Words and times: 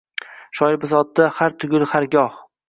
Shoir 0.59 0.77
bisotida 0.85 1.27
har 1.41 1.55
tugul 1.65 1.87
har 1.93 2.09
goh 2.17 2.43